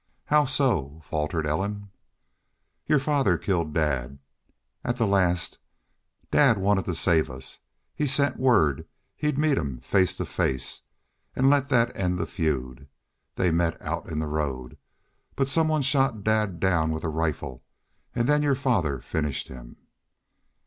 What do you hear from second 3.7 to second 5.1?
dad.... At the